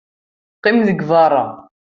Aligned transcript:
Qqim 0.57 0.77
deg 0.87 0.99
beṛṛa! 1.09 1.45